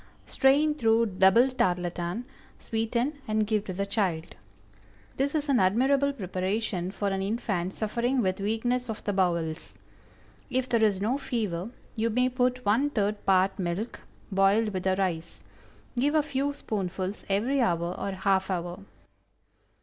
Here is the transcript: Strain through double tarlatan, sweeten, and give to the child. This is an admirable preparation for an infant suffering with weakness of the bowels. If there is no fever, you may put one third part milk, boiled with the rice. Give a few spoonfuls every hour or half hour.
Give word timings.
Strain 0.25 0.73
through 0.73 1.05
double 1.05 1.49
tarlatan, 1.51 2.23
sweeten, 2.57 3.21
and 3.27 3.45
give 3.45 3.63
to 3.65 3.71
the 3.71 3.85
child. 3.85 4.33
This 5.17 5.35
is 5.35 5.47
an 5.47 5.59
admirable 5.59 6.11
preparation 6.11 6.89
for 6.89 7.09
an 7.09 7.21
infant 7.21 7.75
suffering 7.75 8.19
with 8.19 8.39
weakness 8.39 8.89
of 8.89 9.03
the 9.03 9.13
bowels. 9.13 9.77
If 10.49 10.67
there 10.67 10.83
is 10.83 10.99
no 10.99 11.19
fever, 11.19 11.69
you 11.95 12.09
may 12.09 12.29
put 12.29 12.65
one 12.65 12.89
third 12.89 13.23
part 13.27 13.59
milk, 13.59 13.99
boiled 14.31 14.69
with 14.69 14.85
the 14.85 14.95
rice. 14.95 15.43
Give 15.95 16.15
a 16.15 16.23
few 16.23 16.55
spoonfuls 16.55 17.23
every 17.29 17.61
hour 17.61 17.93
or 17.95 18.09
half 18.13 18.49
hour. 18.49 18.79